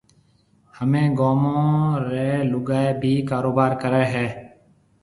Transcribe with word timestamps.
ھميَ 0.77 1.03
گومون 1.17 1.71
رَي 2.09 2.31
لوگائيَ 2.51 2.89
ڀِي 3.01 3.13
ڪاروبار 3.29 3.71
ڪرَي 3.81 4.05
ھيََََ 4.13 4.25